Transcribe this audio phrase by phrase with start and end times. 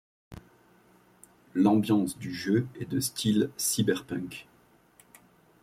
[1.53, 4.47] L'ambiance du jeu est de style cyberpunk.